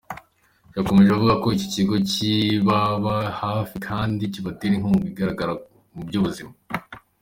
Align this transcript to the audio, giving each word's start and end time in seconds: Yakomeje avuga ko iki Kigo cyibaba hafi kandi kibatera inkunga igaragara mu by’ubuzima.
Yakomeje 0.75 1.09
avuga 1.11 1.33
ko 1.43 1.47
iki 1.55 1.67
Kigo 1.73 1.95
cyibaba 2.11 3.15
hafi 3.41 3.75
kandi 3.87 4.21
kibatera 4.33 4.73
inkunga 4.75 5.05
igaragara 5.11 5.51
mu 5.93 6.01
by’ubuzima. 6.07 6.51